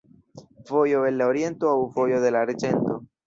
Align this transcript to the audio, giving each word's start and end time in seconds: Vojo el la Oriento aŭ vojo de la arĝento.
Vojo 0.69 1.03
el 1.09 1.19
la 1.19 1.27
Oriento 1.33 1.69
aŭ 1.73 1.77
vojo 1.99 2.25
de 2.27 2.35
la 2.37 2.43
arĝento. 2.49 2.97